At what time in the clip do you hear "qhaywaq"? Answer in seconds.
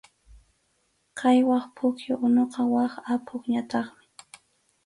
1.17-1.65